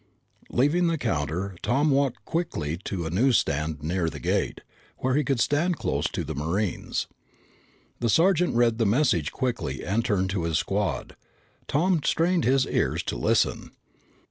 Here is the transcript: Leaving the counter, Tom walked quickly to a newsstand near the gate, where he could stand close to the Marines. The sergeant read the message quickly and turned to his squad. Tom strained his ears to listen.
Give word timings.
Leaving 0.49 0.87
the 0.87 0.97
counter, 0.97 1.55
Tom 1.61 1.91
walked 1.91 2.25
quickly 2.25 2.75
to 2.75 3.05
a 3.05 3.11
newsstand 3.11 3.83
near 3.83 4.09
the 4.09 4.19
gate, 4.19 4.61
where 4.97 5.13
he 5.13 5.23
could 5.23 5.39
stand 5.39 5.77
close 5.77 6.05
to 6.07 6.23
the 6.23 6.33
Marines. 6.33 7.05
The 7.99 8.09
sergeant 8.09 8.55
read 8.55 8.79
the 8.79 8.87
message 8.87 9.31
quickly 9.31 9.85
and 9.85 10.03
turned 10.03 10.31
to 10.31 10.41
his 10.45 10.57
squad. 10.57 11.15
Tom 11.67 12.01
strained 12.03 12.45
his 12.45 12.65
ears 12.65 13.03
to 13.03 13.15
listen. 13.15 13.73